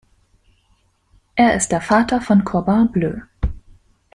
[1.35, 3.19] Er ist der Vater von Corbin Bleu.